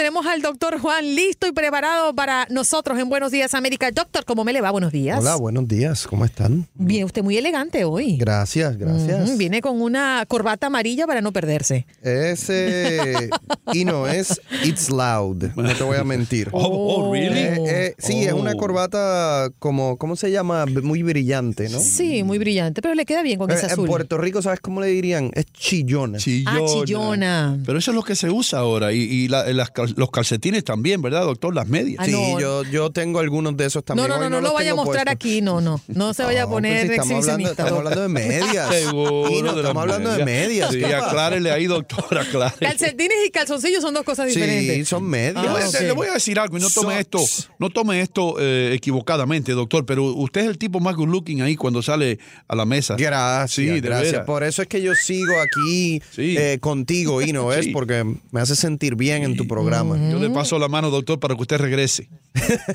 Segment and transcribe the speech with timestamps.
[0.00, 3.90] Tenemos al doctor Juan listo y preparado para nosotros en Buenos Días América.
[3.90, 4.70] Doctor, ¿cómo me le va?
[4.70, 5.18] Buenos días.
[5.20, 6.06] Hola, buenos días.
[6.06, 6.66] ¿Cómo están?
[6.72, 8.16] Bien, usted muy elegante hoy.
[8.16, 9.36] Gracias, gracias.
[9.36, 11.84] Viene con una corbata amarilla para no perderse.
[12.02, 13.28] Ese.
[13.74, 15.50] y no, es It's Loud.
[15.54, 16.48] No te voy a mentir.
[16.62, 17.38] Oh, oh, really?
[17.38, 18.56] Eh, eh, sí, es una Oh.
[18.56, 20.64] corbata como, ¿cómo se llama?
[20.64, 21.78] Muy brillante, ¿no?
[21.78, 23.86] Sí, muy brillante, pero le queda bien con Eh, ese en azul.
[23.86, 25.30] Puerto Rico, ¿sabes cómo le dirían?
[25.34, 26.18] Es chillona.
[26.46, 27.58] Ah, chillona.
[27.66, 28.92] Pero eso es lo que se usa ahora.
[28.94, 31.54] Y, y la- las cal- los calcetines también, ¿verdad, doctor?
[31.54, 31.96] Las medias.
[32.00, 32.40] Ah, Sí, no.
[32.40, 34.08] yo, yo tengo algunos de esos No, también.
[34.08, 35.14] no, Hoy no, no lo vaya a mostrar puestos.
[35.14, 35.80] aquí, no, no.
[35.88, 37.62] No se vaya a No, poner pues sí, estamos hablando, exhibicionista.
[37.62, 38.74] estamos hablando de medias.
[38.74, 39.30] Seguro.
[39.30, 40.70] Y no, de estamos hablando de medias.
[40.72, 42.66] Sí, aclárele ahí, doctor, aclárele.
[42.66, 44.88] Calcetines y calzoncillos son dos cosas Sí, diferentes.
[44.88, 45.42] son medias.
[45.44, 45.80] Le voy, a, Ah, ok.
[45.80, 47.18] le voy a decir algo y no tome esto,
[47.58, 51.56] no tome esto eh, equivocadamente, doctor, pero usted es el tipo más good looking ahí
[51.56, 52.18] cuando sale
[52.48, 52.96] a la mesa.
[52.98, 54.24] Gracias, Sí, gracias.
[54.24, 56.36] Por eso es que yo sigo aquí Sí.
[56.38, 57.70] eh, contigo, y no es Sí.
[57.72, 59.79] porque me hace sentir bien en tu programa.
[59.82, 62.08] Yo le paso la mano, doctor, para que usted regrese.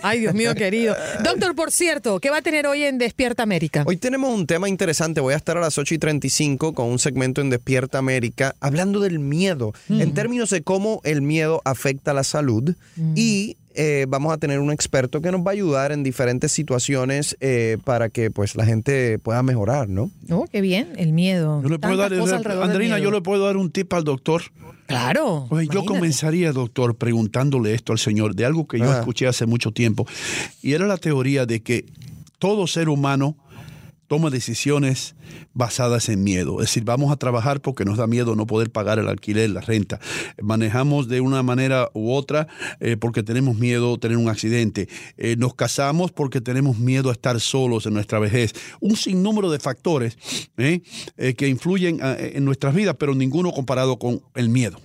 [0.02, 0.96] Ay, Dios mío, querido.
[1.24, 3.84] Doctor, por cierto, ¿qué va a tener hoy en Despierta América?
[3.86, 5.22] Hoy tenemos un tema interesante.
[5.22, 9.00] Voy a estar a las 8 y 35 con un segmento en Despierta América hablando
[9.00, 12.76] del miedo, en términos de cómo el miedo afecta la salud.
[13.16, 17.38] Y eh, vamos a tener un experto que nos va a ayudar en diferentes situaciones
[17.40, 20.12] eh, para que pues la gente pueda mejorar, ¿no?
[20.30, 21.62] Oh, qué bien, el miedo.
[21.62, 22.14] Yo le puedo dar,
[22.64, 24.44] Andrina, yo le puedo dar un tip al doctor.
[24.88, 25.48] Claro.
[25.50, 29.72] Pues yo comenzaría, doctor, preguntándole esto al Señor, de algo que yo escuché hace mucho
[29.72, 30.06] tiempo,
[30.62, 31.86] y era la teoría de que
[32.40, 33.36] todo ser humano
[34.08, 35.16] toma decisiones
[35.54, 36.62] basadas en miedo.
[36.62, 39.62] Es decir, vamos a trabajar porque nos da miedo no poder pagar el alquiler, la
[39.62, 40.00] renta.
[40.42, 42.48] Manejamos de una manera u otra
[42.80, 44.88] eh, porque tenemos miedo a tener un accidente.
[45.18, 48.54] Eh, nos casamos porque tenemos miedo a estar solos en nuestra vejez.
[48.80, 50.18] Un sinnúmero de factores
[50.58, 50.82] eh,
[51.18, 54.80] eh, que influyen ah, en nuestras vidas, pero ninguno comparado con el miedo.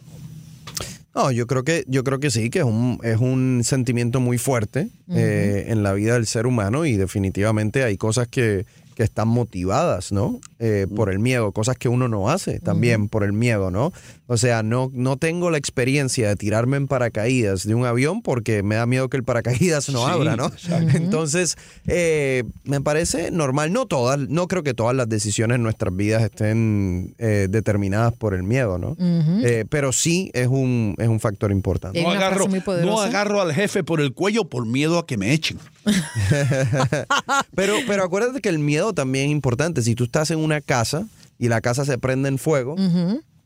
[1.14, 4.38] No, yo creo que, yo creo que sí, que es un, es un sentimiento muy
[4.38, 8.64] fuerte eh, en la vida del ser humano y definitivamente hay cosas que,
[9.00, 10.40] que están motivadas, ¿no?
[10.62, 13.94] Eh, por el miedo, cosas que uno no hace también por el miedo, ¿no?
[14.26, 18.62] O sea, no, no tengo la experiencia de tirarme en paracaídas de un avión porque
[18.62, 20.52] me da miedo que el paracaídas no Sí, abra, ¿no?
[20.94, 21.56] Entonces,
[21.86, 26.22] eh, me parece normal, no todas, no creo que todas las decisiones en nuestras vidas
[26.22, 28.96] estén eh, determinadas por el miedo, ¿no?
[29.00, 32.02] Eh, pero sí es un, es un factor importante.
[32.02, 32.46] No agarro,
[32.84, 35.58] no al jefe por el cuello por miedo a que me echen.
[37.54, 39.82] Pero, pero acuérdate que el miedo también es importante.
[39.82, 41.06] Si tú estás en una casa
[41.38, 42.76] y la casa se prende en fuego,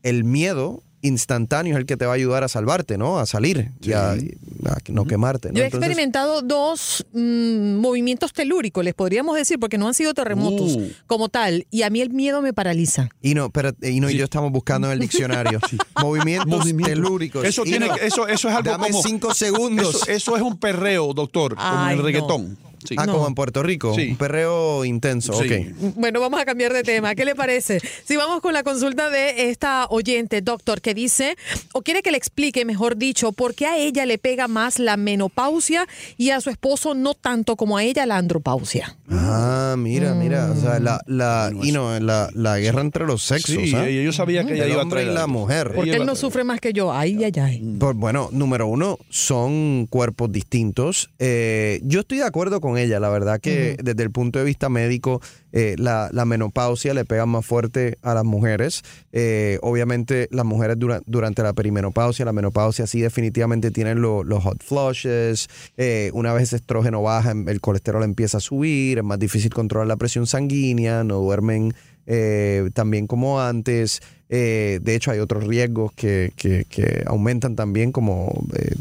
[0.03, 3.19] el miedo instantáneo es el que te va a ayudar a salvarte, ¿no?
[3.19, 5.49] A salir y a, y a no quemarte.
[5.49, 5.55] ¿no?
[5.57, 10.15] Yo he Entonces- experimentado dos mm, movimientos telúricos, les podríamos decir, porque no han sido
[10.15, 10.91] terremotos Uh.
[11.07, 13.11] como tal, y a mí el miedo me paraliza.
[13.21, 15.61] Y no, pero y no, y yo estamos buscando en el diccionario.
[16.03, 16.89] Movimientos Movimiento.
[16.89, 17.45] telúricos.
[17.45, 19.03] Eso, tiene, no, que- eso, eso es algo Dame como...
[19.03, 19.95] cinco segundos.
[19.95, 22.57] Eso, eso es un perreo, doctor, como Ay, en el no.
[22.85, 22.95] Sí.
[22.99, 23.15] ah, no.
[23.15, 23.95] como en Puerto Rico.
[23.95, 24.11] Sí.
[24.11, 25.33] Un perreo intenso.
[25.43, 25.71] Sí.
[25.97, 27.15] Bueno, vamos a cambiar de tema.
[27.15, 27.81] ¿Qué le parece?
[28.05, 31.37] Si vamos con la consulta de esta oyente, doctor, que dice,
[31.73, 34.97] o quiere que le explique, mejor dicho, por qué a ella le pega más la
[34.97, 35.87] menopausia
[36.17, 38.97] y a su esposo no tanto como a ella la andropausia.
[39.11, 40.51] Ah, mira, mira.
[40.53, 43.55] O sea, la, la, y no, la, la guerra entre los sexos.
[43.57, 43.89] Sí, ¿ah?
[43.89, 45.73] ella- yo sabía que ella El iba a hombre y traer la mujer.
[45.75, 46.93] Porque él no sufre más que yo.
[46.93, 47.77] Ay, ay, ay.
[47.79, 51.11] Pues, bueno, número uno, son cuerpos distintos.
[51.19, 54.69] Eh, yo estoy de acuerdo con ella, la verdad que desde el punto de vista
[54.69, 55.21] médico,
[55.53, 58.83] eh, la, la menopausia le pega más fuerte a las mujeres.
[59.13, 64.43] Eh, obviamente, las mujeres dura- durante la perimenopausia, la menopausia sí definitivamente tienen lo- los
[64.43, 65.49] hot flushes.
[65.77, 69.87] Eh, una vez ese estrógeno baja, el colesterol empieza a subir, es más difícil controlar
[69.87, 71.75] la presión sanguínea, no duermen
[72.07, 74.01] eh, también como antes.
[74.31, 76.65] Eh, de hecho, hay otros riesgos que, que-
[77.07, 78.75] aumentan también, como eh,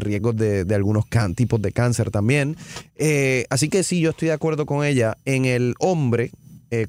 [0.00, 1.04] riesgos de, de algunos
[1.34, 2.56] tipos de cáncer también.
[2.96, 5.16] Eh, así que sí, yo estoy de acuerdo con ella.
[5.24, 6.30] En el hombre,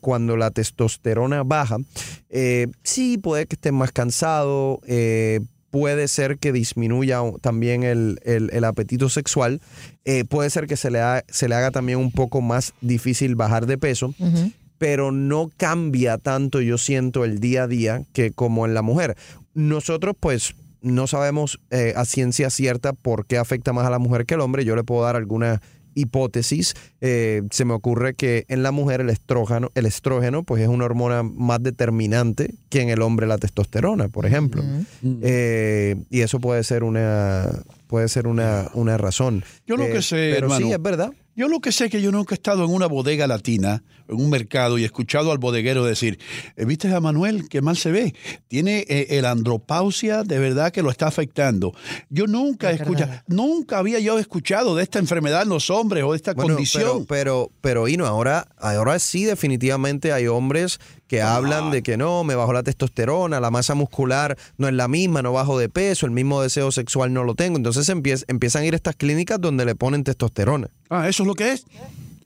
[0.02, 1.78] cuando la testosterona baja,
[2.84, 4.80] sí puede que esté más cansado.
[5.72, 9.62] Puede ser que disminuya también el, el- apetito sexual.
[10.30, 11.00] puede ser que se le,
[11.30, 14.14] se le haga también un poco más difícil bajar de peso
[14.82, 19.16] pero no cambia tanto, yo siento, el día a día que como en la mujer.
[19.54, 24.26] Nosotros, pues, no sabemos eh, a ciencia cierta por qué afecta más a la mujer
[24.26, 24.66] que al hombre.
[24.66, 25.62] Yo le puedo dar alguna
[25.94, 26.74] hipótesis.
[27.00, 30.86] Eh, se me ocurre que en la mujer el estrógeno, el estrógeno, pues es una
[30.86, 34.64] hormona más determinante que en el hombre la testosterona, por ejemplo.
[35.04, 37.48] Eh, y eso puede ser una,
[37.86, 39.44] puede ser una, una razón.
[39.68, 41.12] Yo lo Eh, que sé, pero hermano, sí, es verdad.
[41.36, 44.18] Yo lo que sé es que yo nunca he estado en una bodega latina, en
[44.20, 46.20] un mercado, y he escuchado al bodeguero decir,
[46.58, 47.48] "Eh, ¿viste a Manuel?
[47.48, 48.14] Qué mal se ve.
[48.50, 51.74] Tiene eh, el andropausia, de verdad que lo está afectando.
[52.10, 56.12] Yo nunca he escuchado, nunca había yo escuchado de esta enfermedad en los hombres o
[56.12, 57.06] de esta Bueno, condición.
[57.06, 60.80] Pero, pero, pero Ino, ahora, ahora sí definitivamente hay hombres
[61.12, 64.88] que hablan de que no, me bajó la testosterona, la masa muscular no es la
[64.88, 67.58] misma, no bajo de peso, el mismo deseo sexual no lo tengo.
[67.58, 70.70] Entonces empiez- empiezan a ir a estas clínicas donde le ponen testosterona.
[70.90, 71.66] ah, ¿eso es lo que es?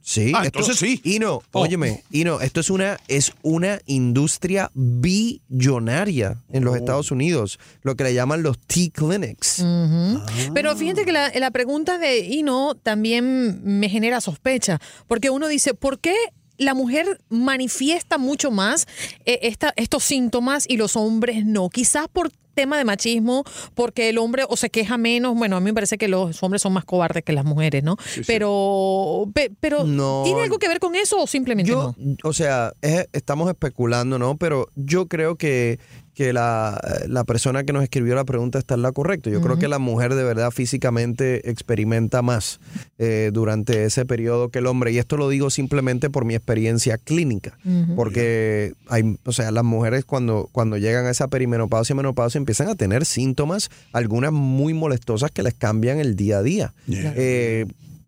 [0.04, 1.02] Sí, Ah, entonces sí.
[1.04, 1.62] Ino, Oh.
[1.62, 6.66] óyeme, Ino, esto es una, es una industria billonaria en Oh.
[6.68, 9.62] los Estados Unidos, lo que le llaman los T-Clinics.
[9.64, 10.24] Ah.
[10.54, 15.74] Pero fíjate que la, la pregunta de Ino también me genera sospecha, porque uno dice,
[15.74, 16.14] ¿por qué
[16.58, 18.88] la mujer manifiesta mucho más
[19.26, 21.70] eh, esta- estos síntomas y los hombres no?
[21.70, 23.44] Quizás por tema de machismo,
[23.74, 26.62] porque el hombre o se queja menos, bueno, a mí me parece que los hombres
[26.62, 27.98] son más cobardes que las mujeres, ¿no?
[28.26, 30.22] Pero, pe- pero No.
[30.24, 32.16] ¿tiene algo que ver con eso o simplemente Yo, no?
[32.24, 34.38] o sea, es- estamos especulando, ¿no?
[34.38, 35.80] Pero yo creo que,
[36.16, 39.30] que la, la persona que nos escribió la pregunta está en la correcta.
[39.30, 42.60] Yo creo que la mujer de verdad físicamente experimenta más
[42.98, 44.94] eh, durante ese periodo que el hombre.
[44.94, 47.58] Y esto lo digo simplemente por mi experiencia clínica.
[47.96, 52.70] Porque hay, o sea, las mujeres cuando, cuando llegan a esa perimenopausia y menopausia empiezan
[52.70, 56.74] a tener síntomas, algunas muy molestosas que les cambian el día a día.
[56.88, 57.14] Yeah.
[57.16, 57.66] Eh,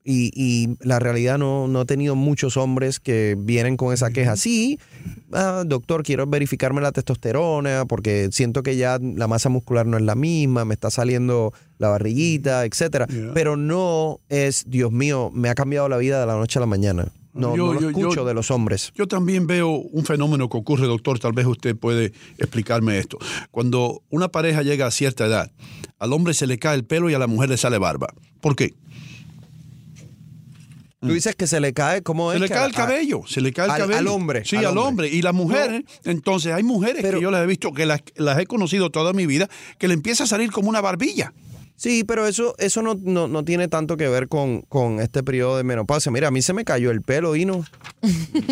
[0.09, 4.37] y, y la realidad no, no he tenido muchos hombres que vienen con esa queja.
[4.37, 4.79] Sí,
[5.33, 10.03] ah, doctor, quiero verificarme la testosterona porque siento que ya la masa muscular no es
[10.03, 13.05] la misma, me está saliendo la barriguita, etcétera.
[13.07, 13.31] Yeah.
[13.33, 16.67] Pero no es, Dios mío, me ha cambiado la vida de la noche a la
[16.67, 17.11] mañana.
[17.33, 18.91] No, Yo- no lo yo- yo- escucho de los hombres.
[18.95, 23.17] Yo también veo un fenómeno que ocurre, doctor, tal vez usted puede explicarme esto.
[23.51, 25.51] Cuando una pareja llega a cierta edad,
[25.99, 28.07] al hombre se le cae el pelo y a la mujer le sale barba.
[28.41, 28.73] ¿Por qué?
[30.99, 32.37] Tú dices que se le cae, ¿cómo es?
[32.37, 33.99] Se le cae el cabello, se le cae el al- cabello.
[33.99, 34.81] al hombre, Sí, al hombre.
[34.83, 35.07] hombre.
[35.09, 38.39] Y la mujer, entonces hay mujeres Pero- que yo las he visto, que las, las
[38.39, 39.47] he conocido toda mi vida,
[39.77, 41.33] que le empieza a salir como una barbilla.
[41.79, 45.57] Sí, pero eso, eso no, no, no tiene tanto que ver con, con este periodo
[45.57, 46.11] de menopausia.
[46.11, 47.63] Mira, a mí se me cayó el pelo, Ino.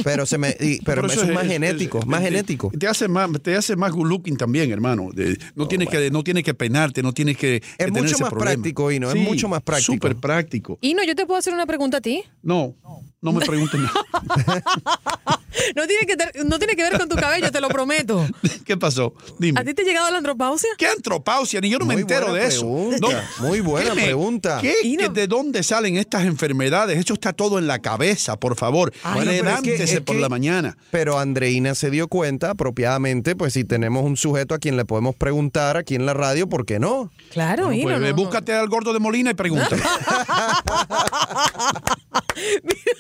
[0.04, 2.72] Pero se me, y- pero Por eso es, más genético, más te- genético.
[2.78, 5.10] Te hace más, te hace más good looking también, hermano.
[5.12, 8.22] De- no, tienes que, no tienes que penarte, no tienes que, que tener mucho ese
[8.24, 8.52] más problema.
[8.54, 9.94] práctico, Hino, es Sí, mucho más práctico.
[9.94, 10.78] Súper práctico.
[10.82, 12.22] Ino, yo te puedo hacer una pregunta a ti.
[12.44, 12.76] No,
[13.22, 14.64] no me pregunten nada.
[15.76, 18.26] No tiene que, ter- no tiene que ver con tu cabello, te lo prometo.
[18.66, 19.14] ¿Qué pasó?
[19.40, 19.60] Dime.
[19.60, 20.70] ¿A ti te ha llegado la andropausia?
[20.78, 21.62] ¿Qué antropausia?
[21.62, 22.62] Ni yo no me entero de eso.
[22.62, 24.60] pregunta, muy buena ¿Qué me- pregunta.
[24.62, 26.98] ¿qué- no- ¿De dónde salen estas enfermedades?
[27.00, 28.92] Eso está todo en la cabeza, por favor.
[29.04, 30.78] Bueno, pero es que- Levántese es por que- la mañana.
[30.92, 35.16] Pero Andreina se dio cuenta apropiadamente, pues si tenemos un sujeto a quien le podemos
[35.16, 37.12] preguntar aquí en la radio, ¿por qué no?
[37.32, 38.16] Claro, Bueno, pues, no, no.
[38.16, 39.82] búscate al gordo de Molina y pregúntale.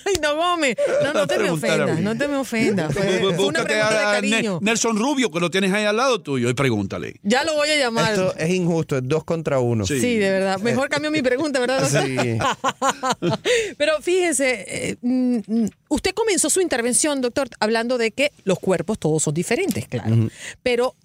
[0.05, 0.75] Ay, no, Gómez.
[1.03, 2.44] No, no te me ofendas, no te me ofendas.
[2.45, 4.59] Fue, fue una pregunta de cariño.
[4.61, 7.15] Nelson Rubio, que lo tienes ahí al lado tuyo, y pregúntale.
[7.23, 8.11] Ya lo voy a llamar.
[8.11, 9.85] Esto es injusto, es dos contra uno.
[9.85, 9.99] Sí.
[9.99, 10.59] Sí, de verdad.
[10.59, 11.81] Mejor cambio mi pregunta, ¿verdad?
[11.81, 12.05] doctor?
[12.05, 12.15] Sí.
[13.77, 19.23] Pero fíjese, eh, mm, usted comenzó su intervención, doctor, hablando de que los cuerpos todos
[19.23, 20.29] son diferentes, claro.
[20.63, 20.95] Pero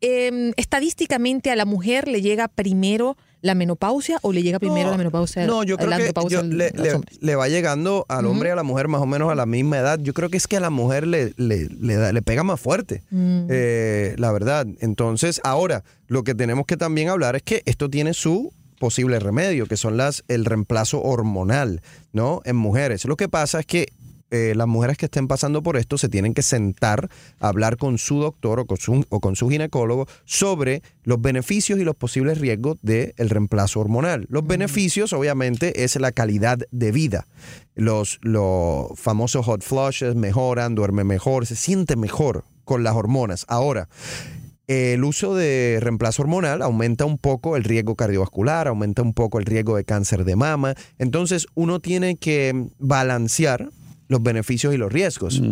[0.00, 4.96] eh, estadísticamente a la mujer le llega primero la menopausia o le llega primero la
[4.96, 6.56] menopausia No, yo creo la que yo- al-
[7.20, 9.78] le, va llegando al hombre y a la mujer más o menos a la misma
[9.78, 9.98] edad.
[10.00, 12.60] Yo creo que es que a la mujer le, le, le da- le pega más
[12.60, 13.02] fuerte,
[13.50, 14.66] eh, la verdad.
[14.80, 19.66] Entonces, ahora, lo que tenemos que también hablar es que esto tiene su posible remedio,
[19.66, 22.40] que son las el reemplazo hormonal, ¿no?
[22.44, 23.04] En mujeres.
[23.04, 23.92] Lo que pasa es que
[24.32, 27.98] eh, las mujeres que estén pasando por esto se tienen que sentar a hablar con
[27.98, 32.38] su doctor o con su, o con su ginecólogo sobre los beneficios y los posibles
[32.38, 34.26] riesgos del reemplazo hormonal.
[34.30, 37.26] Los beneficios, obviamente, es la calidad de vida.
[37.74, 43.44] Los, los famosos hot flushes mejoran, duerme mejor, se siente mejor con las hormonas.
[43.48, 43.90] Ahora,
[44.66, 49.44] el uso de reemplazo hormonal aumenta un poco el riesgo cardiovascular, aumenta un poco el
[49.44, 50.74] riesgo de cáncer de mama.
[50.98, 53.68] Entonces uno tiene que balancear
[54.12, 55.42] los beneficios y los riesgos.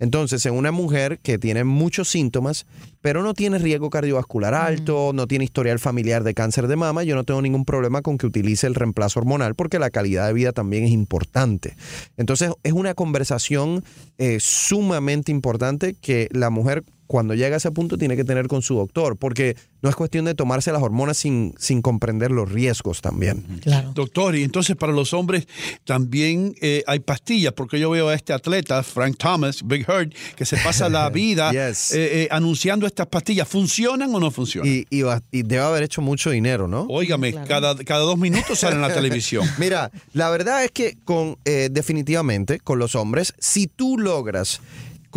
[0.00, 2.66] Entonces, en una mujer que tiene muchos síntomas,
[3.02, 7.14] pero no tiene riesgo cardiovascular alto, no tiene historial familiar de cáncer de mama, yo
[7.14, 10.52] no tengo ningún problema con que utilice el reemplazo hormonal porque la calidad de vida
[10.52, 11.76] también es importante.
[12.16, 13.84] Entonces, es una conversación
[14.18, 18.62] eh, sumamente importante que la mujer cuando llega a ese punto tiene que tener con
[18.62, 23.00] su doctor, porque no es cuestión de tomarse las hormonas sin, sin comprender los riesgos
[23.00, 23.42] también.
[23.62, 23.92] Claro.
[23.94, 25.46] Doctor, y entonces para los hombres
[25.84, 30.44] también eh, hay pastillas, porque yo veo a este atleta, Frank Thomas, Big Hurt, que
[30.44, 31.92] se pasa la vida Yes.
[31.92, 33.46] eh, eh, anunciando estas pastillas.
[33.48, 34.70] ¿Funcionan o no funcionan?
[34.72, 36.86] Y, y va- y debe haber hecho mucho dinero, ¿no?
[36.88, 39.46] Óigame, cada, cada dos minutos sale en la televisión.
[39.58, 44.60] Mira, la verdad es que con eh, definitivamente con los hombres, si tú logras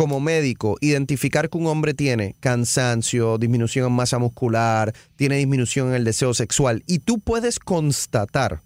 [0.00, 5.94] como médico identificar que un hombre tiene cansancio, disminución en masa muscular, tiene disminución en
[5.94, 8.62] el deseo sexual y tú puedes constatar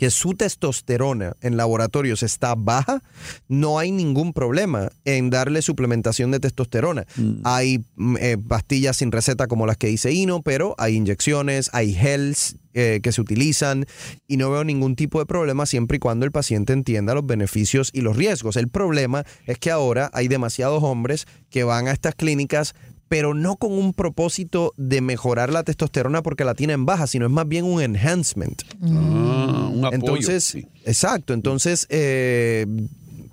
[0.00, 3.02] que su testosterona en laboratorios está baja,
[3.48, 7.06] no hay ningún problema en darle suplementación de testosterona.
[7.44, 11.92] Hay mm, eh, pastillas sin receta como las que dice Ino, pero hay inyecciones, hay
[11.92, 13.84] gels eh, que se utilizan
[14.26, 17.90] y no veo ningún tipo de problema siempre y cuando el paciente entienda los beneficios
[17.92, 18.56] y los riesgos.
[18.56, 22.74] El problema es que ahora hay demasiados hombres que van a estas clínicas
[23.10, 27.32] pero no con un propósito de mejorar la testosterona porque la tienen baja, sino es
[27.32, 28.62] más bien un enhancement.
[28.80, 29.90] Ah, un apoyo.
[29.92, 30.68] Entonces, sí.
[30.84, 32.66] exacto, entonces, eh,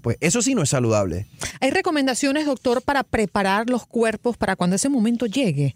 [0.01, 1.27] pues eso sí no es saludable.
[1.61, 5.75] ¿Hay recomendaciones, doctor, para preparar los cuerpos para cuando ese momento llegue?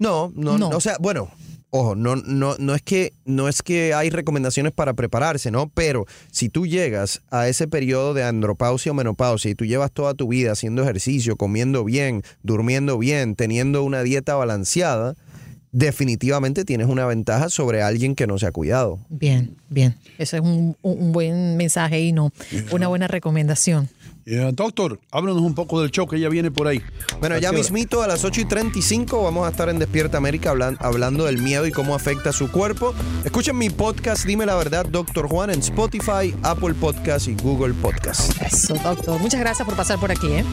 [0.00, 0.70] No, no, No.
[0.70, 1.30] o sea, bueno,
[1.70, 5.70] ojo, no, no, no es que no es que hay recomendaciones para prepararse, ¿no?
[5.74, 10.14] Pero si tú llegas a ese periodo de andropausia o menopausia y tú llevas toda
[10.14, 15.14] tu vida haciendo ejercicio, comiendo bien, durmiendo bien, teniendo una dieta balanceada,
[15.72, 18.98] definitivamente tienes una ventaja sobre alguien que no se ha cuidado.
[19.08, 19.96] Bien, bien.
[20.18, 22.32] Ese es un, un- buen mensaje y no
[22.72, 23.88] una buena recomendación.
[24.24, 26.82] Yeah, doctor, háblanos un poco del show que ya viene por ahí.
[27.18, 30.50] Bueno, ¿A ya mismito a las 8 y 35 vamos a estar en Despierta América
[30.50, 32.94] hablan- hablando del miedo y cómo afecta a su cuerpo.
[33.24, 38.32] Escuchen mi podcast, Dime la Verdad, Doctor Juan, en Spotify, Apple Podcast y Google Podcast.
[38.42, 39.18] Eso, doctor.
[39.18, 40.44] Muchas gracias por pasar por aquí, ¿eh?